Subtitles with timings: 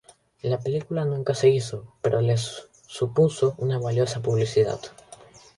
[0.41, 4.79] La película nunca se hizo, pero les supuso una valiosa publicidad.